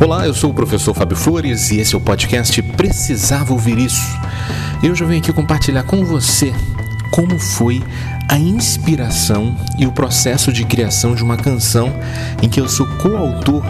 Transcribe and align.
Olá, 0.00 0.24
eu 0.24 0.32
sou 0.32 0.50
o 0.50 0.54
professor 0.54 0.94
Fábio 0.94 1.16
Flores 1.16 1.72
e 1.72 1.80
esse 1.80 1.92
é 1.92 1.98
o 1.98 2.00
podcast 2.00 2.62
Precisava 2.62 3.52
Ouvir 3.52 3.78
Isso. 3.78 4.16
Eu 4.80 4.94
já 4.94 5.04
venho 5.04 5.20
aqui 5.20 5.32
compartilhar 5.32 5.82
com 5.82 6.04
você 6.04 6.54
como 7.10 7.36
foi 7.36 7.82
a 8.28 8.38
inspiração 8.38 9.56
e 9.76 9.86
o 9.86 9.92
processo 9.92 10.52
de 10.52 10.64
criação 10.64 11.16
de 11.16 11.24
uma 11.24 11.36
canção 11.36 11.92
em 12.40 12.48
que 12.48 12.60
eu 12.60 12.68
sou 12.68 12.86
coautor 12.86 13.64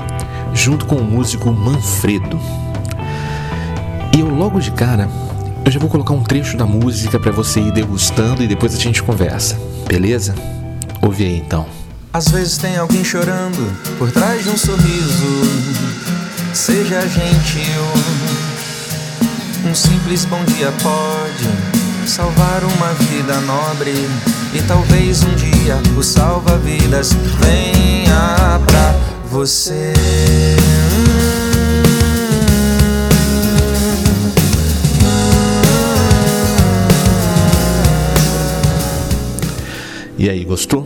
junto 0.52 0.84
com 0.84 0.96
o 0.96 1.04
músico 1.04 1.50
Manfredo. 1.50 2.38
E 4.14 4.20
eu 4.20 4.28
logo 4.28 4.60
de 4.60 4.70
cara, 4.72 5.08
eu 5.64 5.72
já 5.72 5.80
vou 5.80 5.88
colocar 5.88 6.12
um 6.12 6.22
trecho 6.22 6.58
da 6.58 6.66
música 6.66 7.18
para 7.18 7.32
você 7.32 7.58
ir 7.58 7.72
degustando 7.72 8.42
e 8.42 8.46
depois 8.46 8.74
a 8.74 8.78
gente 8.78 9.02
conversa, 9.02 9.58
beleza? 9.88 10.34
Ouve 11.00 11.24
aí 11.24 11.38
então. 11.38 11.66
Às 12.12 12.28
vezes 12.28 12.58
tem 12.58 12.76
alguém 12.76 13.02
chorando 13.02 13.74
por 13.98 14.12
trás 14.12 14.44
de 14.44 14.50
um 14.50 14.58
sorriso 14.58 16.17
Seja 16.58 17.00
gentil, 17.02 17.82
um 19.64 19.72
simples 19.72 20.24
bom 20.24 20.44
dia 20.44 20.72
pode 20.82 22.08
salvar 22.08 22.64
uma 22.64 22.92
vida 22.94 23.40
nobre. 23.42 23.92
E 24.52 24.60
talvez 24.66 25.22
um 25.22 25.34
dia 25.36 25.80
o 25.96 26.02
salva-vidas 26.02 27.12
venha 27.12 28.60
pra 28.66 28.92
você. 29.30 29.92
E 40.18 40.28
aí, 40.28 40.44
gostou? 40.44 40.84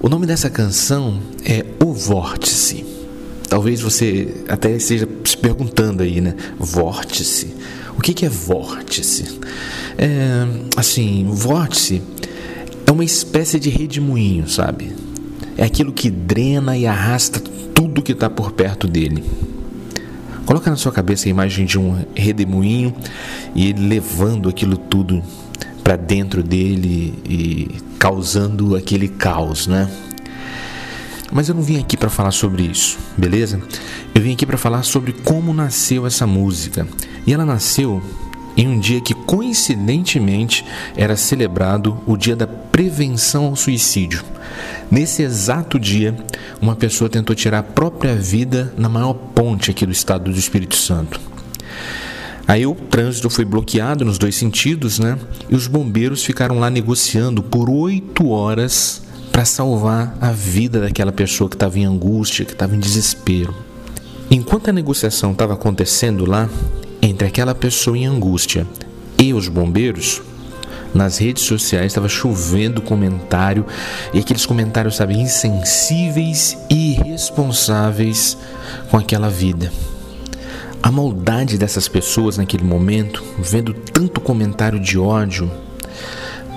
O 0.00 0.08
nome 0.08 0.24
dessa 0.24 0.48
canção 0.48 1.20
é 1.44 1.66
O 1.84 1.92
Vórtice. 1.92 2.93
Talvez 3.54 3.80
você 3.82 4.42
até 4.48 4.72
esteja 4.72 5.08
se 5.24 5.36
perguntando 5.36 6.02
aí, 6.02 6.20
né? 6.20 6.34
Vórtice. 6.58 7.54
O 7.96 8.00
que, 8.00 8.12
que 8.12 8.26
é 8.26 8.28
vórtice? 8.28 9.38
É, 9.96 10.44
assim, 10.76 11.24
vórtice 11.30 12.02
é 12.84 12.90
uma 12.90 13.04
espécie 13.04 13.60
de 13.60 13.70
redemoinho, 13.70 14.48
sabe? 14.48 14.90
É 15.56 15.62
aquilo 15.62 15.92
que 15.92 16.10
drena 16.10 16.76
e 16.76 16.84
arrasta 16.84 17.38
tudo 17.72 18.02
que 18.02 18.10
está 18.10 18.28
por 18.28 18.50
perto 18.50 18.88
dele. 18.88 19.22
Coloca 20.44 20.68
na 20.68 20.76
sua 20.76 20.90
cabeça 20.90 21.28
a 21.28 21.30
imagem 21.30 21.64
de 21.64 21.78
um 21.78 22.04
redemoinho 22.12 22.92
e 23.54 23.68
ele 23.68 23.86
levando 23.86 24.48
aquilo 24.48 24.76
tudo 24.76 25.22
para 25.84 25.94
dentro 25.94 26.42
dele 26.42 27.14
e 27.24 27.68
causando 28.00 28.74
aquele 28.74 29.06
caos, 29.06 29.68
né? 29.68 29.88
Mas 31.34 31.48
eu 31.48 31.54
não 31.56 31.62
vim 31.62 31.80
aqui 31.80 31.96
para 31.96 32.08
falar 32.08 32.30
sobre 32.30 32.62
isso, 32.62 32.96
beleza? 33.18 33.60
Eu 34.14 34.22
vim 34.22 34.32
aqui 34.34 34.46
para 34.46 34.56
falar 34.56 34.84
sobre 34.84 35.12
como 35.12 35.52
nasceu 35.52 36.06
essa 36.06 36.28
música. 36.28 36.86
E 37.26 37.34
ela 37.34 37.44
nasceu 37.44 38.00
em 38.56 38.68
um 38.68 38.78
dia 38.78 39.00
que 39.00 39.12
coincidentemente 39.12 40.64
era 40.96 41.16
celebrado 41.16 42.00
o 42.06 42.16
dia 42.16 42.36
da 42.36 42.46
prevenção 42.46 43.46
ao 43.46 43.56
suicídio. 43.56 44.22
Nesse 44.88 45.22
exato 45.22 45.76
dia, 45.76 46.16
uma 46.62 46.76
pessoa 46.76 47.10
tentou 47.10 47.34
tirar 47.34 47.58
a 47.58 47.62
própria 47.64 48.14
vida 48.14 48.72
na 48.78 48.88
maior 48.88 49.14
ponte 49.14 49.72
aqui 49.72 49.84
do 49.84 49.90
estado 49.90 50.30
do 50.30 50.38
Espírito 50.38 50.76
Santo. 50.76 51.20
Aí 52.46 52.64
o 52.64 52.76
trânsito 52.76 53.28
foi 53.28 53.44
bloqueado 53.44 54.04
nos 54.04 54.18
dois 54.18 54.36
sentidos, 54.36 55.00
né? 55.00 55.18
E 55.50 55.56
os 55.56 55.66
bombeiros 55.66 56.22
ficaram 56.22 56.60
lá 56.60 56.70
negociando 56.70 57.42
por 57.42 57.68
oito 57.68 58.28
horas 58.28 59.03
para 59.34 59.44
salvar 59.44 60.16
a 60.20 60.30
vida 60.30 60.78
daquela 60.80 61.10
pessoa 61.10 61.50
que 61.50 61.56
estava 61.56 61.76
em 61.76 61.84
angústia, 61.84 62.44
que 62.44 62.52
estava 62.52 62.76
em 62.76 62.78
desespero. 62.78 63.52
Enquanto 64.30 64.68
a 64.70 64.72
negociação 64.72 65.32
estava 65.32 65.54
acontecendo 65.54 66.24
lá, 66.24 66.48
entre 67.02 67.26
aquela 67.26 67.52
pessoa 67.52 67.98
em 67.98 68.06
angústia 68.06 68.64
e 69.18 69.34
os 69.34 69.48
bombeiros, 69.48 70.22
nas 70.94 71.18
redes 71.18 71.42
sociais 71.42 71.86
estava 71.86 72.08
chovendo 72.08 72.80
comentário 72.80 73.66
e 74.12 74.20
aqueles 74.20 74.46
comentários, 74.46 74.94
sabe, 74.94 75.18
insensíveis 75.18 76.56
e 76.70 76.92
irresponsáveis 76.92 78.38
com 78.88 78.96
aquela 78.96 79.28
vida. 79.28 79.72
A 80.80 80.92
maldade 80.92 81.58
dessas 81.58 81.88
pessoas 81.88 82.38
naquele 82.38 82.62
momento, 82.62 83.24
vendo 83.40 83.74
tanto 83.74 84.20
comentário 84.20 84.78
de 84.78 84.96
ódio, 84.96 85.50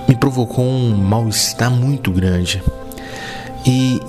me 0.08 0.16
provocou 0.16 0.64
um 0.64 0.96
mal-estar 0.96 1.70
muito 1.70 2.10
grande. 2.10 2.62
E 3.66 4.00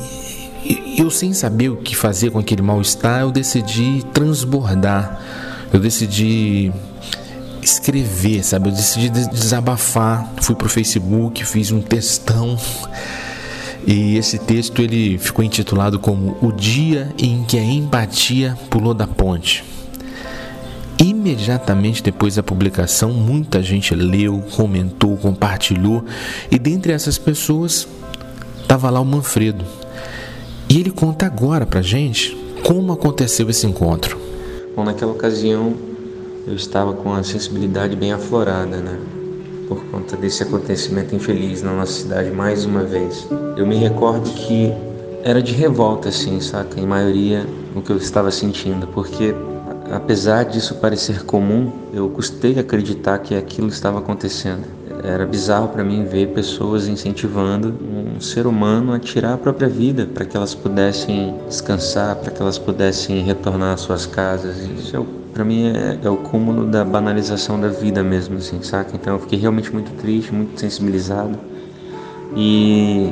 eu, 0.98 1.10
sem 1.10 1.34
saber 1.34 1.70
o 1.70 1.78
que 1.78 1.96
fazer 1.96 2.32
com 2.32 2.40
aquele 2.40 2.62
mal-estar, 2.62 3.22
eu 3.22 3.32
decidi 3.32 4.04
transbordar, 4.14 5.20
eu 5.74 5.80
decidi 5.80 6.72
escrever, 7.62 8.44
sabe? 8.44 8.70
Eu 8.70 8.74
decidi 8.74 9.10
desabafar. 9.10 10.32
Fui 10.42 10.56
pro 10.56 10.70
Facebook, 10.70 11.44
fiz 11.46 11.72
um 11.72 11.82
textão. 11.82 12.58
E 13.86 14.18
esse 14.18 14.38
texto 14.38 14.82
ele 14.82 15.18
ficou 15.18 15.44
intitulado 15.44 16.00
como 16.00 16.38
O 16.42 16.52
dia 16.52 17.14
em 17.18 17.44
que 17.44 17.58
a 17.58 17.64
empatia 17.64 18.58
pulou 18.70 18.94
da 18.94 19.08
ponte. 19.08 19.64
Imediatamente 21.10 22.04
depois 22.04 22.36
da 22.36 22.44
publicação, 22.44 23.12
muita 23.12 23.64
gente 23.64 23.96
leu, 23.96 24.44
comentou, 24.56 25.18
compartilhou, 25.18 26.04
e 26.52 26.60
dentre 26.60 26.92
essas 26.92 27.18
pessoas 27.18 27.88
estava 28.62 28.92
lá 28.92 29.00
o 29.00 29.06
Manfredo. 29.06 29.66
E 30.70 30.80
ele 30.80 30.92
conta 30.92 31.26
agora 31.26 31.66
pra 31.66 31.82
gente 31.82 32.38
como 32.64 32.94
aconteceu 32.94 33.50
esse 33.50 33.66
encontro. 33.66 34.20
Bom, 34.76 34.84
naquela 34.84 35.12
ocasião 35.12 35.74
eu 36.46 36.54
estava 36.54 36.94
com 36.94 37.12
a 37.12 37.24
sensibilidade 37.24 37.96
bem 37.96 38.14
aflorada, 38.14 38.78
né? 38.78 39.00
Por 39.68 39.84
conta 39.86 40.16
desse 40.16 40.44
acontecimento 40.44 41.16
infeliz 41.16 41.64
na 41.64 41.74
nossa 41.74 41.94
cidade 41.94 42.30
mais 42.30 42.66
uma 42.66 42.84
vez. 42.84 43.28
Eu 43.58 43.66
me 43.66 43.78
recordo 43.78 44.30
que 44.30 44.72
era 45.24 45.42
de 45.42 45.54
revolta, 45.54 46.10
assim, 46.10 46.40
saca? 46.40 46.80
Em 46.80 46.86
maioria 46.86 47.48
o 47.76 47.82
que 47.82 47.90
eu 47.90 47.98
estava 47.98 48.30
sentindo, 48.30 48.86
porque 48.86 49.34
Apesar 49.92 50.46
disso 50.46 50.76
parecer 50.76 51.24
comum, 51.24 51.72
eu 51.92 52.10
custei 52.10 52.60
acreditar 52.60 53.18
que 53.20 53.34
aquilo 53.34 53.70
estava 53.70 53.98
acontecendo. 53.98 54.64
Era 55.04 55.26
bizarro 55.26 55.70
para 55.70 55.84
mim 55.84 56.06
ver 56.06 56.28
pessoas 56.28 56.88
incentivando 56.88 57.74
um 57.82 58.20
ser 58.20 58.46
humano 58.46 58.94
a 58.94 59.00
tirar 59.00 59.34
a 59.34 59.38
própria 59.38 59.68
vida 59.68 60.06
para 60.06 60.26
que 60.26 60.38
elas 60.38 60.54
pudessem 60.54 61.34
descansar, 61.48 62.18
para 62.18 62.30
que 62.30 62.40
elas 62.40 62.60
pudessem 62.60 63.24
retornar 63.24 63.74
às 63.74 63.82
suas 63.82 64.06
casas. 64.06 64.58
Isso 64.58 64.96
é, 64.96 65.04
para 65.34 65.44
mim 65.44 65.68
é, 65.68 65.98
é, 66.04 66.10
o 66.10 66.18
cúmulo 66.18 66.68
da 66.68 66.86
banalização 66.86 67.60
da 67.60 67.70
vida 67.70 68.04
mesmo, 68.04 68.38
assim, 68.38 68.62
saca? 68.62 68.96
Então 68.96 69.14
eu 69.14 69.20
fiquei 69.20 69.40
realmente 69.40 69.74
muito 69.74 69.92
triste, 69.94 70.34
muito 70.34 70.60
sensibilizado. 70.60 71.40
E 72.36 73.12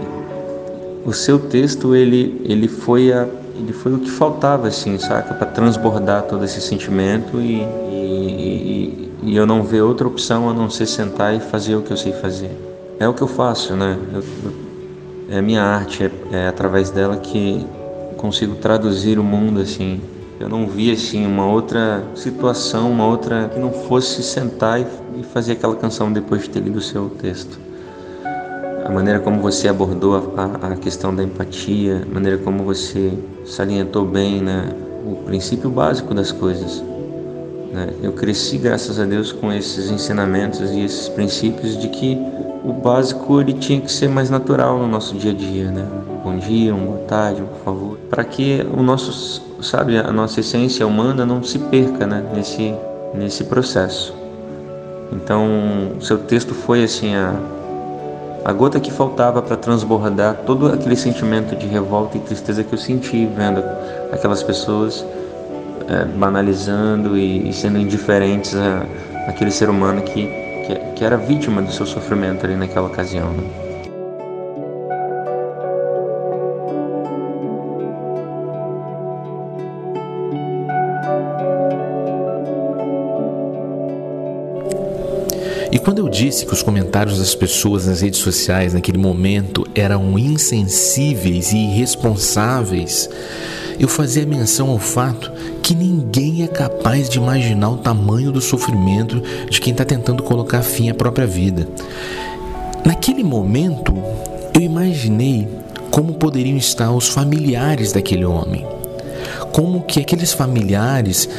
o 1.05 1.13
seu 1.13 1.39
texto 1.39 1.95
ele 1.95 2.41
ele 2.45 2.67
foi 2.67 3.11
a 3.11 3.27
ele 3.59 3.73
foi 3.73 3.93
o 3.93 3.99
que 3.99 4.09
faltava, 4.09 4.67
assim, 4.67 4.97
saca? 4.97 5.33
Para 5.33 5.47
transbordar 5.47 6.23
todo 6.23 6.45
esse 6.45 6.61
sentimento 6.61 7.41
e, 7.41 7.61
e, 7.61 9.11
e, 9.23 9.35
eu 9.35 9.45
não 9.45 9.63
ver 9.63 9.81
outra 9.81 10.07
opção 10.07 10.49
a 10.49 10.53
não 10.53 10.69
ser 10.69 10.85
sentar 10.85 11.35
e 11.35 11.39
fazer 11.39 11.75
o 11.75 11.81
que 11.81 11.91
eu 11.91 11.97
sei 11.97 12.13
fazer. 12.13 12.51
É 12.99 13.07
o 13.07 13.13
que 13.13 13.21
eu 13.21 13.27
faço, 13.27 13.75
né? 13.75 13.97
Eu, 14.13 14.21
eu, 14.21 14.53
é 15.29 15.39
a 15.39 15.41
minha 15.41 15.63
arte, 15.63 16.03
é, 16.03 16.11
é 16.31 16.47
através 16.47 16.89
dela 16.89 17.17
que 17.17 17.65
consigo 18.15 18.55
traduzir 18.55 19.19
o 19.19 19.23
mundo, 19.23 19.59
assim. 19.61 19.99
Eu 20.39 20.47
não 20.47 20.67
vi, 20.67 20.91
assim, 20.91 21.25
uma 21.25 21.47
outra 21.47 22.03
situação, 22.15 22.91
uma 22.91 23.07
outra 23.07 23.49
que 23.51 23.59
não 23.59 23.71
fosse 23.71 24.21
sentar 24.21 24.79
e, 24.79 24.85
e 25.19 25.23
fazer 25.23 25.53
aquela 25.53 25.75
canção 25.75 26.13
depois 26.13 26.43
de 26.43 26.49
ter 26.51 26.59
lido 26.59 26.77
o 26.77 26.81
seu 26.81 27.09
texto 27.09 27.66
a 28.87 28.91
maneira 28.91 29.19
como 29.19 29.41
você 29.41 29.67
abordou 29.67 30.33
a, 30.37 30.71
a, 30.71 30.75
questão 30.77 31.13
da 31.13 31.21
empatia, 31.21 32.05
a 32.09 32.13
maneira 32.13 32.37
como 32.37 32.63
você 32.63 33.11
salientou 33.45 34.05
bem 34.05 34.41
né, 34.41 34.69
o 35.05 35.15
princípio 35.25 35.69
básico 35.69 36.13
das 36.13 36.31
coisas. 36.31 36.81
Né? 37.73 37.89
Eu 38.01 38.13
cresci, 38.13 38.57
graças 38.57 38.97
a 38.97 39.03
Deus, 39.03 39.33
com 39.33 39.51
esses 39.51 39.91
ensinamentos 39.91 40.71
e 40.71 40.85
esses 40.85 41.09
princípios 41.09 41.77
de 41.77 41.89
que 41.89 42.17
o 42.63 42.71
básico 42.71 43.41
ele 43.41 43.53
tinha 43.53 43.81
que 43.81 43.91
ser 43.91 44.07
mais 44.07 44.29
natural 44.29 44.79
no 44.79 44.87
nosso 44.87 45.15
dia 45.15 45.31
a 45.31 45.35
dia, 45.35 45.69
né? 45.69 45.85
Bom 46.23 46.37
dia, 46.37 46.73
uma 46.73 46.85
boa 46.85 46.99
tarde, 46.99 47.41
por 47.41 47.59
favor, 47.65 47.97
para 48.09 48.23
que 48.23 48.65
o 48.73 48.81
nosso, 48.81 49.43
sabe, 49.61 49.97
a 49.97 50.11
nossa 50.13 50.39
essência 50.39 50.87
humana 50.87 51.25
não 51.25 51.43
se 51.43 51.59
perca, 51.59 52.07
né? 52.07 52.23
Nesse 52.33 52.73
nesse 53.13 53.43
processo. 53.45 54.13
Então, 55.11 55.93
seu 55.99 56.17
texto 56.17 56.53
foi 56.53 56.83
assim 56.83 57.15
a 57.15 57.33
a 58.45 58.53
gota 58.53 58.79
que 58.79 58.91
faltava 58.91 59.41
para 59.41 59.57
transbordar 59.57 60.35
todo 60.45 60.67
aquele 60.67 60.95
sentimento 60.95 61.55
de 61.55 61.67
revolta 61.67 62.17
e 62.17 62.21
tristeza 62.21 62.63
que 62.63 62.73
eu 62.73 62.77
senti 62.77 63.25
vendo 63.25 63.63
aquelas 64.11 64.41
pessoas 64.41 65.05
é, 65.87 66.05
banalizando 66.05 67.17
e, 67.17 67.49
e, 67.49 67.53
sendo 67.53 67.77
indiferentes 67.77 68.55
a, 68.55 68.85
àquele 69.27 69.51
ser 69.51 69.69
humano 69.69 70.01
que, 70.01 70.27
que, 70.65 70.75
que, 70.95 71.05
era 71.05 71.17
vítima 71.17 71.61
do 71.61 71.71
seu 71.71 71.85
sofrimento 71.85 72.45
ali 72.45 72.55
naquela 72.55 72.87
ocasião. 72.87 73.31
Né? 73.31 73.66
Quando 85.87 85.99
eu 85.99 86.09
disse 86.09 86.45
que 86.45 86.51
os 86.51 86.61
comentários 86.61 87.17
das 87.17 87.33
pessoas 87.33 87.87
nas 87.87 88.01
redes 88.01 88.19
sociais 88.19 88.73
naquele 88.73 88.97
momento 88.97 89.65
eram 89.73 90.19
insensíveis 90.19 91.53
e 91.53 91.57
irresponsáveis, 91.59 93.09
eu 93.79 93.87
fazia 93.87 94.25
menção 94.25 94.69
ao 94.69 94.79
fato 94.79 95.31
que 95.63 95.73
ninguém 95.73 96.43
é 96.43 96.47
capaz 96.47 97.07
de 97.07 97.19
imaginar 97.19 97.69
o 97.69 97.77
tamanho 97.77 98.33
do 98.33 98.41
sofrimento 98.41 99.23
de 99.49 99.61
quem 99.61 99.71
está 99.71 99.85
tentando 99.85 100.23
colocar 100.23 100.61
fim 100.61 100.89
à 100.89 100.93
própria 100.93 101.25
vida. 101.25 101.65
Naquele 102.83 103.23
momento, 103.23 103.93
eu 104.53 104.59
imaginei 104.59 105.47
como 105.89 106.15
poderiam 106.15 106.57
estar 106.57 106.91
os 106.91 107.07
familiares 107.07 107.93
daquele 107.93 108.25
homem. 108.25 108.67
Como 109.53 109.83
que 109.83 110.01
aqueles 110.01 110.33
familiares, 110.33 111.29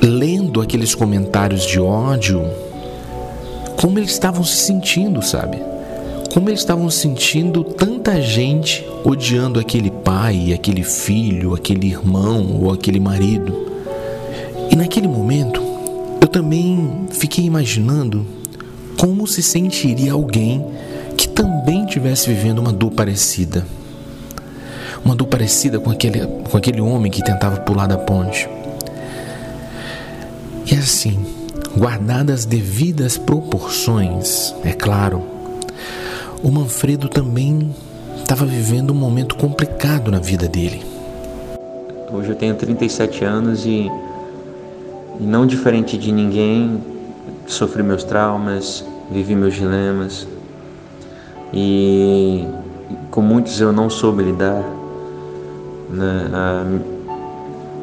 lendo 0.00 0.60
aqueles 0.60 0.94
comentários 0.94 1.66
de 1.66 1.80
ódio, 1.80 2.48
como 3.80 3.98
eles 3.98 4.10
estavam 4.10 4.44
se 4.44 4.56
sentindo, 4.56 5.22
sabe? 5.22 5.58
Como 6.32 6.48
eles 6.48 6.60
estavam 6.60 6.90
sentindo 6.90 7.62
tanta 7.62 8.20
gente 8.20 8.84
odiando 9.04 9.60
aquele 9.60 9.90
pai, 9.90 10.52
aquele 10.52 10.82
filho, 10.82 11.54
aquele 11.54 11.86
irmão 11.86 12.60
ou 12.60 12.72
aquele 12.72 12.98
marido. 12.98 13.68
E 14.70 14.76
naquele 14.76 15.06
momento, 15.06 15.62
eu 16.20 16.26
também 16.26 17.06
fiquei 17.10 17.44
imaginando 17.44 18.26
como 18.98 19.26
se 19.26 19.42
sentiria 19.42 20.12
alguém 20.12 20.64
que 21.16 21.28
também 21.28 21.86
tivesse 21.86 22.28
vivendo 22.28 22.58
uma 22.58 22.72
dor 22.72 22.90
parecida. 22.90 23.64
Uma 25.04 25.14
dor 25.14 25.26
parecida 25.26 25.78
com 25.78 25.90
aquele, 25.90 26.26
com 26.26 26.56
aquele 26.56 26.80
homem 26.80 27.12
que 27.12 27.22
tentava 27.22 27.60
pular 27.60 27.86
da 27.86 27.98
ponte. 27.98 28.48
E 30.66 30.74
assim, 30.74 31.24
guardadas 31.76 32.40
as 32.40 32.44
devidas 32.44 33.18
proporções, 33.18 34.54
é 34.64 34.72
claro, 34.72 35.22
o 36.42 36.50
Manfredo 36.50 37.08
também 37.08 37.74
estava 38.18 38.46
vivendo 38.46 38.92
um 38.92 38.96
momento 38.96 39.34
complicado 39.36 40.10
na 40.10 40.18
vida 40.18 40.48
dele. 40.48 40.82
Hoje 42.12 42.30
eu 42.30 42.36
tenho 42.36 42.54
37 42.54 43.24
anos 43.24 43.66
e, 43.66 43.90
e 45.18 45.22
não 45.24 45.46
diferente 45.46 45.98
de 45.98 46.12
ninguém, 46.12 46.80
sofri 47.46 47.82
meus 47.82 48.04
traumas, 48.04 48.84
vivi 49.10 49.34
meus 49.34 49.54
dilemas 49.54 50.26
e 51.52 52.46
com 53.10 53.20
muitos 53.20 53.60
eu 53.60 53.72
não 53.72 53.90
soube 53.90 54.22
lidar. 54.22 54.62
Né? 55.90 56.82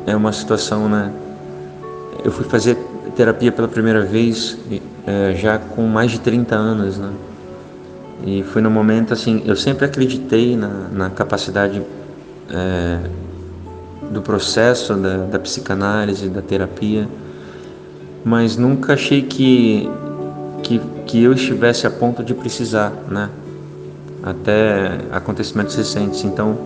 É 0.07 0.15
uma 0.15 0.31
situação, 0.31 0.89
né? 0.89 1.11
Eu 2.23 2.31
fui 2.31 2.45
fazer 2.45 2.77
terapia 3.11 3.51
pela 3.51 3.67
primeira 3.67 4.01
vez 4.01 4.57
é, 5.05 5.35
já 5.35 5.57
com 5.57 5.83
mais 5.83 6.11
de 6.11 6.19
30 6.19 6.55
anos, 6.55 6.97
né? 6.97 7.11
E 8.23 8.43
foi 8.43 8.61
no 8.61 8.69
momento 8.69 9.13
assim, 9.13 9.41
eu 9.45 9.55
sempre 9.55 9.85
acreditei 9.85 10.55
na, 10.55 10.87
na 10.91 11.09
capacidade 11.09 11.81
é, 12.49 12.99
do 14.11 14.21
processo 14.21 14.93
da, 14.95 15.17
da 15.17 15.39
psicanálise, 15.39 16.29
da 16.29 16.41
terapia, 16.41 17.07
mas 18.23 18.57
nunca 18.57 18.93
achei 18.93 19.23
que, 19.23 19.89
que, 20.61 20.79
que 21.07 21.23
eu 21.23 21.33
estivesse 21.33 21.87
a 21.87 21.89
ponto 21.89 22.23
de 22.23 22.33
precisar, 22.33 22.91
né? 23.09 23.29
Até 24.21 24.99
acontecimentos 25.11 25.75
recentes. 25.75 26.23
Então, 26.23 26.57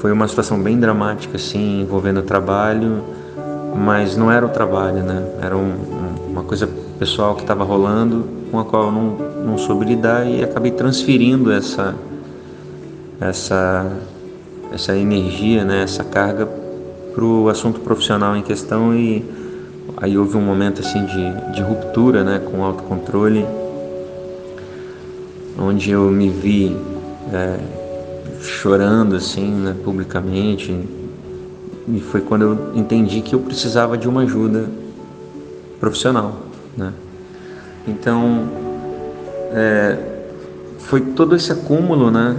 foi 0.00 0.12
uma 0.12 0.28
situação 0.28 0.60
bem 0.60 0.78
dramática, 0.78 1.36
assim, 1.36 1.80
envolvendo 1.80 2.20
o 2.20 2.22
trabalho, 2.22 3.02
mas 3.74 4.16
não 4.16 4.30
era 4.30 4.44
o 4.44 4.48
trabalho, 4.48 5.02
né? 5.02 5.24
Era 5.40 5.56
um, 5.56 5.74
uma 6.28 6.42
coisa 6.42 6.68
pessoal 6.98 7.34
que 7.34 7.42
estava 7.42 7.64
rolando, 7.64 8.28
com 8.50 8.58
a 8.58 8.64
qual 8.64 8.86
eu 8.86 8.92
não, 8.92 9.16
não 9.46 9.58
soube 9.58 9.84
lidar 9.84 10.26
e 10.26 10.42
acabei 10.42 10.70
transferindo 10.70 11.52
essa 11.52 11.94
essa 13.20 13.90
essa 14.72 14.96
energia, 14.96 15.64
né? 15.64 15.82
Essa 15.82 16.04
carga 16.04 16.46
para 17.14 17.24
o 17.24 17.48
assunto 17.48 17.80
profissional 17.80 18.36
em 18.36 18.42
questão 18.42 18.94
e 18.94 19.24
aí 19.96 20.16
houve 20.16 20.36
um 20.36 20.42
momento 20.42 20.80
assim 20.80 21.04
de, 21.06 21.54
de 21.54 21.62
ruptura, 21.62 22.22
né? 22.22 22.38
Com 22.38 22.62
autocontrole, 22.62 23.46
onde 25.58 25.90
eu 25.90 26.10
me 26.10 26.28
vi 26.28 26.76
é, 27.32 27.58
chorando 28.40 29.16
assim, 29.16 29.50
né? 29.50 29.74
Publicamente 29.84 30.99
e 31.88 32.00
foi 32.00 32.20
quando 32.20 32.42
eu 32.42 32.72
entendi 32.74 33.20
que 33.20 33.34
eu 33.34 33.40
precisava 33.40 33.96
de 33.96 34.08
uma 34.08 34.22
ajuda 34.22 34.68
profissional, 35.78 36.36
né? 36.76 36.92
Então, 37.88 38.48
é, 39.52 39.96
foi 40.78 41.00
todo 41.00 41.34
esse 41.34 41.50
acúmulo, 41.50 42.10
né? 42.10 42.36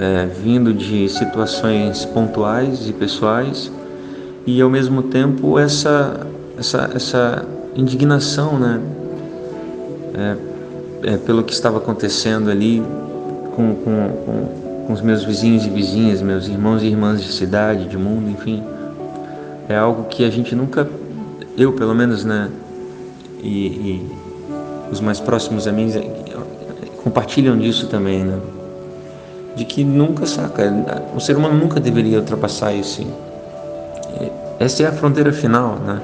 É, 0.00 0.26
vindo 0.26 0.72
de 0.72 1.08
situações 1.08 2.04
pontuais 2.04 2.88
e 2.88 2.92
pessoais 2.92 3.70
e 4.46 4.62
ao 4.62 4.70
mesmo 4.70 5.02
tempo 5.02 5.58
essa 5.58 6.24
essa, 6.56 6.90
essa 6.94 7.44
indignação, 7.74 8.58
né? 8.58 8.80
É, 10.14 10.36
é, 11.14 11.16
pelo 11.16 11.44
que 11.44 11.52
estava 11.52 11.78
acontecendo 11.78 12.50
ali 12.50 12.82
com, 13.54 13.74
com, 13.74 14.08
com, 14.24 14.86
com 14.86 14.92
os 14.92 15.00
meus 15.00 15.22
vizinhos 15.24 15.66
e 15.66 15.70
vizinhas, 15.70 16.22
meus 16.22 16.48
irmãos 16.48 16.82
e 16.82 16.86
irmãs 16.86 17.22
de 17.22 17.32
cidade, 17.32 17.86
de 17.86 17.96
mundo, 17.96 18.30
enfim 18.30 18.62
é 19.68 19.76
algo 19.76 20.04
que 20.04 20.24
a 20.24 20.30
gente 20.30 20.54
nunca, 20.54 20.88
eu 21.56 21.72
pelo 21.72 21.94
menos, 21.94 22.24
né, 22.24 22.48
e, 23.42 23.66
e 23.66 24.10
os 24.90 25.00
mais 25.00 25.20
próximos 25.20 25.66
amigos 25.66 25.96
é, 25.96 26.02
compartilham 27.02 27.58
disso 27.58 27.86
também, 27.88 28.24
né, 28.24 28.38
de 29.54 29.64
que 29.64 29.84
nunca, 29.84 30.24
saca, 30.24 30.72
o 31.14 31.20
ser 31.20 31.36
humano 31.36 31.58
nunca 31.58 31.80
deveria 31.80 32.18
ultrapassar 32.18 32.72
isso. 32.72 33.04
Essa 34.58 34.84
é 34.84 34.86
a 34.86 34.92
fronteira 34.92 35.32
final, 35.32 35.76
né? 35.76 36.00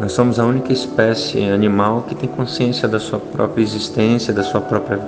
Nós 0.00 0.12
somos 0.12 0.38
a 0.38 0.44
única 0.44 0.72
espécie 0.72 1.42
animal 1.48 2.04
que 2.08 2.14
tem 2.14 2.28
consciência 2.28 2.88
da 2.88 2.98
sua 2.98 3.18
própria 3.18 3.62
existência, 3.62 4.32
da 4.32 4.42
sua 4.42 4.60
própria 4.60 4.98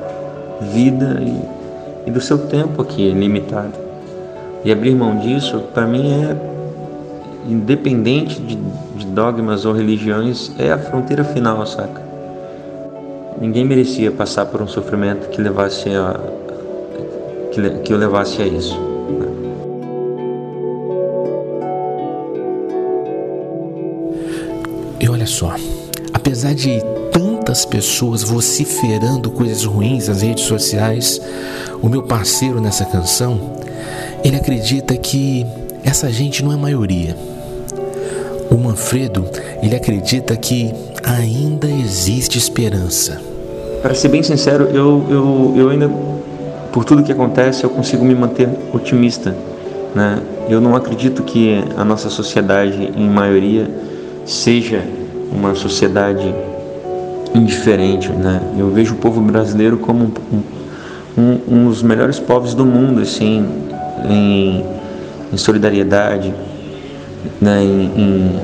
vida 0.60 1.20
e, 1.20 2.08
e 2.08 2.10
do 2.10 2.20
seu 2.20 2.38
tempo 2.38 2.80
aqui 2.80 3.10
limitado. 3.10 3.72
E 4.64 4.70
abrir 4.70 4.94
mão 4.94 5.18
disso, 5.18 5.64
para 5.74 5.86
mim, 5.86 6.22
é 6.22 6.53
independente 7.48 8.40
de, 8.40 8.56
de 8.56 9.06
dogmas 9.06 9.64
ou 9.64 9.72
religiões, 9.72 10.52
é 10.58 10.72
a 10.72 10.78
fronteira 10.78 11.24
final, 11.24 11.66
saca? 11.66 12.02
Ninguém 13.40 13.64
merecia 13.64 14.10
passar 14.10 14.46
por 14.46 14.62
um 14.62 14.66
sofrimento 14.66 15.28
que 15.28 15.40
levasse 15.40 15.90
a 15.90 16.18
que, 17.50 17.70
que 17.80 17.94
o 17.94 17.96
levasse 17.96 18.42
a 18.42 18.46
isso. 18.46 18.78
Né? 18.78 19.26
E 25.00 25.08
olha 25.08 25.26
só, 25.26 25.54
apesar 26.12 26.54
de 26.54 26.80
tantas 27.12 27.64
pessoas 27.64 28.22
vociferando 28.22 29.30
coisas 29.30 29.64
ruins 29.64 30.08
nas 30.08 30.22
redes 30.22 30.44
sociais, 30.44 31.20
o 31.82 31.88
meu 31.88 32.02
parceiro 32.02 32.60
nessa 32.60 32.84
canção, 32.84 33.58
ele 34.24 34.36
acredita 34.36 34.96
que 34.96 35.44
essa 35.84 36.10
gente 36.10 36.42
não 36.42 36.52
é 36.52 36.56
maioria 36.56 37.33
o 38.54 38.58
Manfredo, 38.58 39.24
ele 39.62 39.74
acredita 39.74 40.36
que 40.36 40.72
ainda 41.02 41.68
existe 41.68 42.38
esperança. 42.38 43.20
Para 43.82 43.94
ser 43.94 44.08
bem 44.08 44.22
sincero, 44.22 44.64
eu, 44.64 45.04
eu, 45.10 45.54
eu 45.56 45.68
ainda, 45.70 45.90
por 46.72 46.84
tudo 46.84 47.02
que 47.02 47.12
acontece, 47.12 47.64
eu 47.64 47.70
consigo 47.70 48.04
me 48.04 48.14
manter 48.14 48.48
otimista. 48.72 49.36
Né? 49.94 50.20
Eu 50.48 50.60
não 50.60 50.76
acredito 50.76 51.22
que 51.22 51.62
a 51.76 51.84
nossa 51.84 52.08
sociedade, 52.08 52.92
em 52.96 53.08
maioria, 53.08 53.68
seja 54.24 54.82
uma 55.32 55.54
sociedade 55.54 56.34
indiferente. 57.34 58.10
Né? 58.10 58.40
Eu 58.56 58.70
vejo 58.70 58.94
o 58.94 58.98
povo 58.98 59.20
brasileiro 59.20 59.78
como 59.78 60.12
um, 60.32 60.42
um, 61.18 61.40
um 61.48 61.68
dos 61.68 61.82
melhores 61.82 62.18
povos 62.18 62.54
do 62.54 62.64
mundo, 62.64 63.02
assim, 63.02 63.46
em, 64.08 64.64
em 65.32 65.36
solidariedade, 65.36 66.32
né, 67.40 67.62
em, 67.62 67.90
em, 67.96 68.40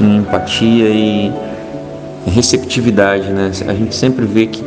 em 0.00 0.16
empatia 0.18 0.88
e 0.88 1.32
receptividade. 2.26 3.30
Né? 3.30 3.50
A 3.66 3.74
gente 3.74 3.94
sempre 3.94 4.24
vê 4.24 4.46
que 4.46 4.62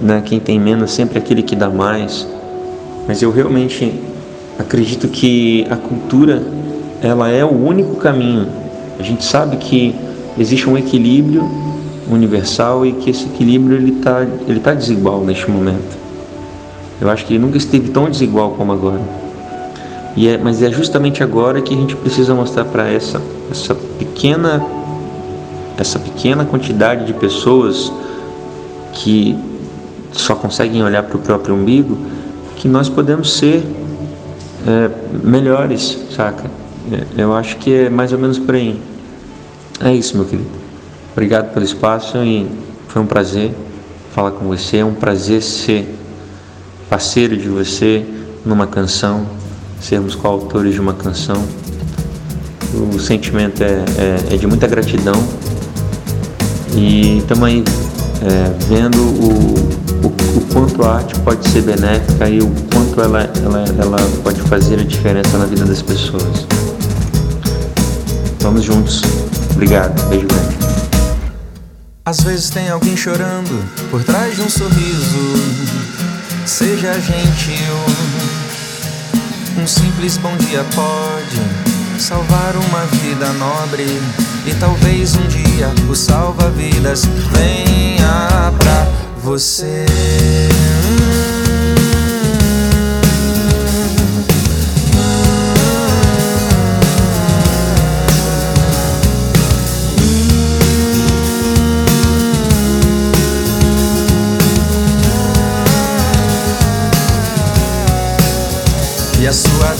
né, 0.00 0.22
quem 0.24 0.40
tem 0.40 0.58
menos 0.58 0.92
sempre 0.92 1.18
é 1.18 1.20
aquele 1.20 1.42
que 1.42 1.56
dá 1.56 1.68
mais. 1.68 2.26
Mas 3.06 3.22
eu 3.22 3.30
realmente 3.30 3.92
acredito 4.58 5.08
que 5.08 5.66
a 5.70 5.76
cultura 5.76 6.42
ela 7.02 7.28
é 7.28 7.44
o 7.44 7.52
único 7.52 7.96
caminho. 7.96 8.48
A 8.98 9.02
gente 9.02 9.24
sabe 9.24 9.56
que 9.58 9.94
existe 10.38 10.68
um 10.68 10.76
equilíbrio 10.76 11.48
universal 12.10 12.86
e 12.86 12.92
que 12.92 13.10
esse 13.10 13.26
equilíbrio 13.26 13.76
ele 13.76 13.92
está 13.98 14.26
ele 14.46 14.60
tá 14.60 14.72
desigual 14.72 15.20
neste 15.22 15.50
momento. 15.50 15.96
Eu 17.00 17.10
acho 17.10 17.26
que 17.26 17.34
ele 17.34 17.44
nunca 17.44 17.58
esteve 17.58 17.90
tão 17.90 18.08
desigual 18.08 18.52
como 18.52 18.72
agora. 18.72 19.00
E 20.16 20.28
é, 20.28 20.38
mas 20.38 20.62
é 20.62 20.70
justamente 20.70 21.22
agora 21.22 21.60
que 21.60 21.74
a 21.74 21.76
gente 21.76 21.94
precisa 21.94 22.34
mostrar 22.34 22.64
para 22.64 22.88
essa, 22.88 23.20
essa 23.50 23.74
pequena 23.74 24.64
essa 25.78 25.98
pequena 25.98 26.44
quantidade 26.44 27.04
de 27.04 27.12
pessoas 27.12 27.92
que 28.94 29.36
só 30.12 30.34
conseguem 30.34 30.82
olhar 30.82 31.02
para 31.02 31.16
o 31.16 31.20
próprio 31.20 31.54
umbigo, 31.54 31.98
que 32.56 32.66
nós 32.66 32.88
podemos 32.88 33.34
ser 33.34 33.62
é, 34.66 34.90
melhores, 35.22 35.98
saca? 36.14 36.50
É, 36.90 37.22
eu 37.22 37.34
acho 37.34 37.58
que 37.58 37.72
é 37.72 37.90
mais 37.90 38.12
ou 38.12 38.18
menos 38.18 38.38
por 38.38 38.54
aí. 38.54 38.80
É 39.80 39.92
isso, 39.92 40.16
meu 40.16 40.24
querido. 40.24 40.48
Obrigado 41.12 41.52
pelo 41.52 41.64
espaço 41.64 42.16
e 42.18 42.46
foi 42.88 43.02
um 43.02 43.06
prazer 43.06 43.52
falar 44.14 44.30
com 44.30 44.46
você. 44.46 44.78
É 44.78 44.84
um 44.84 44.94
prazer 44.94 45.42
ser 45.42 45.94
parceiro 46.88 47.36
de 47.36 47.48
você 47.48 48.06
numa 48.44 48.66
canção, 48.66 49.26
sermos 49.80 50.14
coautores 50.14 50.74
de 50.74 50.80
uma 50.80 50.94
canção. 50.94 51.42
O 52.74 52.98
sentimento 52.98 53.62
é, 53.62 53.84
é, 53.96 54.34
é 54.34 54.36
de 54.36 54.46
muita 54.46 54.66
gratidão 54.66 55.14
e 56.74 57.18
estamos 57.18 57.44
aí 57.44 57.64
é, 58.22 58.58
vendo 58.68 58.98
o, 58.98 59.54
o, 60.04 60.38
o, 60.38 60.46
quanto 60.52 60.82
a 60.82 60.96
arte 60.96 61.18
pode 61.20 61.48
ser 61.48 61.62
benéfica 61.62 62.28
e 62.28 62.40
o 62.40 62.50
quanto 62.72 63.00
ela, 63.00 63.30
ela, 63.42 63.64
ela 63.78 63.98
pode 64.22 64.40
fazer 64.42 64.80
a 64.80 64.84
diferença 64.84 65.38
na 65.38 65.46
vida 65.46 65.64
das 65.64 65.80
pessoas. 65.80 66.46
Vamos 68.40 68.62
juntos. 68.64 69.02
Obrigado. 69.52 70.08
Beijo 70.08 70.26
grande. 70.26 70.56
Às 72.04 72.20
vezes 72.20 72.50
tem 72.50 72.68
alguém 72.68 72.96
chorando 72.96 73.64
por 73.90 74.04
trás 74.04 74.36
de 74.36 74.42
um 74.42 74.48
sorriso. 74.48 75.34
Seja 76.46 76.92
gentil. 77.00 78.15
Um 79.66 79.68
simples 79.68 80.16
bom 80.18 80.36
dia 80.36 80.64
pode 80.76 82.00
salvar 82.00 82.54
uma 82.54 82.86
vida 82.86 83.32
nobre. 83.32 84.00
E 84.46 84.54
talvez 84.60 85.16
um 85.16 85.26
dia 85.26 85.74
o 85.90 85.94
salva-vidas 85.96 87.04
venha 87.32 88.52
pra 88.60 88.86
você. 89.24 89.84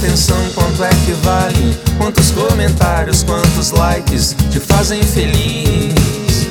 Atenção 0.07 0.39
quanto 0.55 0.85
é 0.85 0.91
que 1.05 1.13
vale? 1.25 1.77
Quantos 1.99 2.31
comentários, 2.31 3.25
quantos 3.25 3.73
likes 3.73 4.37
te 4.51 4.61
fazem 4.61 5.03
feliz? 5.03 6.47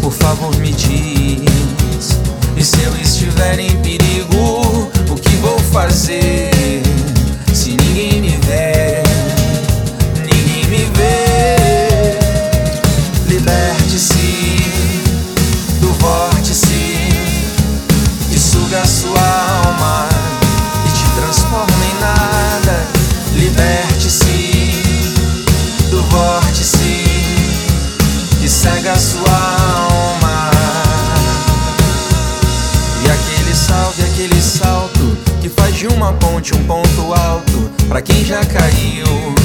Por 0.00 0.12
favor 0.12 0.56
me 0.56 0.72
diz. 0.72 1.63
Uma 36.04 36.12
ponte 36.12 36.54
um 36.54 36.62
ponto 36.64 37.14
alto 37.14 37.70
pra 37.88 38.02
quem 38.02 38.22
já 38.26 38.44
caiu 38.44 39.43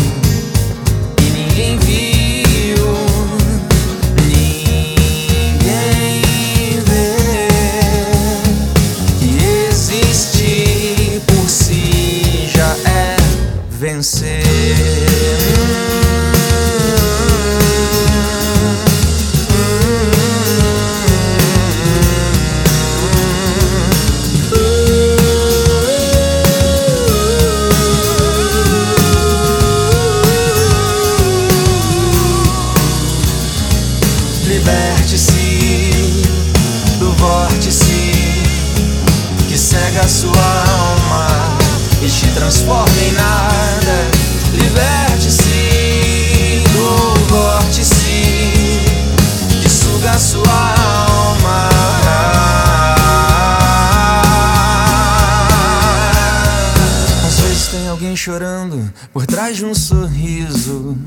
por 59.14 59.26
trás 59.26 59.58
de 59.58 59.66
um 59.66 59.74
sorriso. 59.74 60.98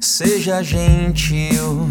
Seja 0.00 0.62
gentil. 0.62 1.88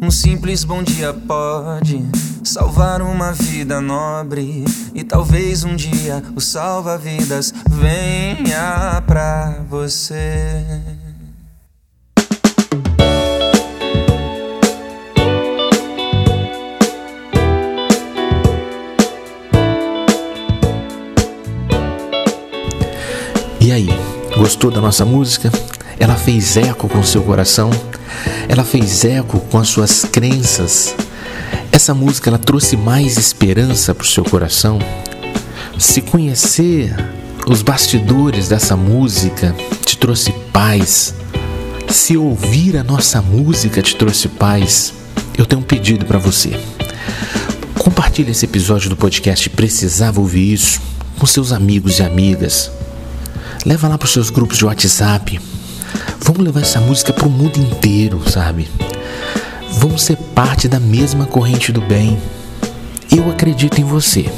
Um 0.00 0.10
simples 0.10 0.62
bom 0.62 0.82
dia 0.82 1.12
pode 1.12 2.04
salvar 2.44 3.00
uma 3.00 3.32
vida 3.32 3.80
nobre. 3.80 4.64
E 4.94 5.02
talvez 5.02 5.64
um 5.64 5.74
dia 5.74 6.22
o 6.34 6.40
salva-vidas 6.40 7.52
venha 7.70 9.02
pra 9.06 9.64
você. 9.68 11.05
Gostou 24.46 24.70
da 24.70 24.80
nossa 24.80 25.04
música? 25.04 25.50
Ela 25.98 26.14
fez 26.14 26.56
eco 26.56 26.88
com 26.88 27.02
seu 27.02 27.20
coração? 27.20 27.68
Ela 28.48 28.62
fez 28.62 29.04
eco 29.04 29.40
com 29.40 29.58
as 29.58 29.66
suas 29.66 30.04
crenças? 30.04 30.94
Essa 31.72 31.92
música 31.92 32.30
ela 32.30 32.38
trouxe 32.38 32.76
mais 32.76 33.16
esperança 33.16 33.92
para 33.92 34.04
o 34.04 34.06
seu 34.06 34.22
coração? 34.22 34.78
Se 35.76 36.00
conhecer 36.00 36.94
os 37.44 37.60
bastidores 37.60 38.46
dessa 38.46 38.76
música 38.76 39.52
te 39.84 39.98
trouxe 39.98 40.30
paz? 40.52 41.12
Se 41.88 42.16
ouvir 42.16 42.76
a 42.76 42.84
nossa 42.84 43.20
música 43.20 43.82
te 43.82 43.96
trouxe 43.96 44.28
paz? 44.28 44.94
Eu 45.36 45.44
tenho 45.44 45.60
um 45.60 45.64
pedido 45.64 46.06
para 46.06 46.20
você. 46.20 46.56
Compartilhe 47.80 48.30
esse 48.30 48.44
episódio 48.44 48.88
do 48.88 48.96
podcast 48.96 49.50
Precisava 49.50 50.20
Ouvir 50.20 50.52
Isso 50.52 50.80
com 51.18 51.26
seus 51.26 51.50
amigos 51.50 51.98
e 51.98 52.04
amigas. 52.04 52.75
Leva 53.66 53.88
lá 53.88 53.98
para 53.98 54.06
os 54.06 54.12
seus 54.12 54.30
grupos 54.30 54.58
de 54.58 54.64
WhatsApp. 54.64 55.40
Vamos 56.20 56.44
levar 56.44 56.60
essa 56.60 56.80
música 56.80 57.12
para 57.12 57.26
o 57.26 57.30
mundo 57.30 57.58
inteiro, 57.58 58.22
sabe? 58.30 58.68
Vamos 59.72 60.04
ser 60.04 60.16
parte 60.36 60.68
da 60.68 60.78
mesma 60.78 61.26
corrente 61.26 61.72
do 61.72 61.80
bem. 61.80 62.16
Eu 63.10 63.28
acredito 63.28 63.80
em 63.80 63.84
você. 63.84 64.30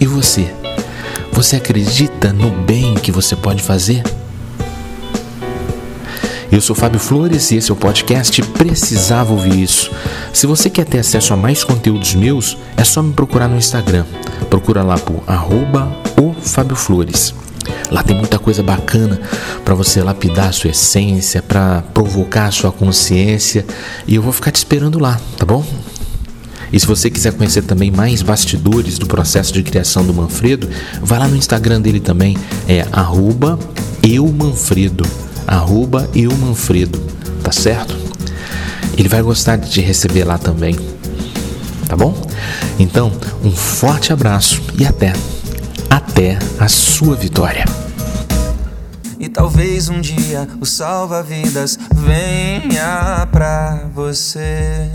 E 0.00 0.06
você? 0.06 0.54
Você 1.32 1.56
acredita 1.56 2.32
no 2.32 2.48
bem 2.62 2.94
que 2.94 3.10
você 3.10 3.34
pode 3.34 3.60
fazer? 3.60 4.04
Eu 6.52 6.60
sou 6.60 6.76
Fábio 6.76 7.00
Flores 7.00 7.50
e 7.50 7.56
esse 7.56 7.72
é 7.72 7.74
o 7.74 7.76
podcast 7.76 8.40
Precisava 8.40 9.32
Ouvir 9.32 9.64
Isso. 9.64 9.90
Se 10.32 10.46
você 10.46 10.70
quer 10.70 10.84
ter 10.84 11.00
acesso 11.00 11.34
a 11.34 11.36
mais 11.36 11.64
conteúdos 11.64 12.14
meus, 12.14 12.56
é 12.76 12.84
só 12.84 13.02
me 13.02 13.12
procurar 13.12 13.48
no 13.48 13.56
Instagram. 13.56 14.04
Procura 14.48 14.84
lá 14.84 14.96
por 14.96 15.24
arroba 15.26 15.92
o 16.16 16.32
Fábio 16.40 16.76
Flores. 16.76 17.34
Lá 17.90 18.02
tem 18.02 18.16
muita 18.16 18.38
coisa 18.38 18.62
bacana 18.62 19.20
para 19.64 19.74
você 19.74 20.02
lapidar 20.02 20.48
a 20.48 20.52
sua 20.52 20.70
essência, 20.70 21.42
para 21.42 21.82
provocar 21.92 22.46
a 22.46 22.50
sua 22.50 22.72
consciência. 22.72 23.64
E 24.06 24.14
eu 24.14 24.22
vou 24.22 24.32
ficar 24.32 24.50
te 24.50 24.56
esperando 24.56 24.98
lá, 24.98 25.20
tá 25.36 25.44
bom? 25.44 25.64
E 26.72 26.80
se 26.80 26.86
você 26.86 27.08
quiser 27.08 27.32
conhecer 27.34 27.62
também 27.62 27.90
mais 27.90 28.20
bastidores 28.20 28.98
do 28.98 29.06
processo 29.06 29.52
de 29.52 29.62
criação 29.62 30.04
do 30.04 30.12
Manfredo, 30.12 30.68
vai 31.00 31.18
lá 31.20 31.28
no 31.28 31.36
Instagram 31.36 31.80
dele 31.80 32.00
também, 32.00 32.36
é 32.68 32.84
eumanfredo, 34.02 35.04
eumanfredo, 36.14 37.00
tá 37.44 37.52
certo? 37.52 37.96
Ele 38.96 39.08
vai 39.08 39.22
gostar 39.22 39.56
de 39.56 39.70
te 39.70 39.80
receber 39.80 40.24
lá 40.24 40.36
também. 40.36 40.76
Tá 41.86 41.96
bom? 41.96 42.14
Então, 42.78 43.12
um 43.44 43.52
forte 43.52 44.12
abraço 44.12 44.60
e 44.76 44.84
até, 44.84 45.12
até 45.90 46.38
a 46.58 46.68
sua 46.68 47.16
vitória. 47.16 47.64
E 49.18 49.28
talvez 49.28 49.88
um 49.88 50.00
dia 50.00 50.48
o 50.60 50.66
salva-vidas 50.66 51.78
venha 51.94 53.26
pra 53.32 53.88
você. 53.94 54.90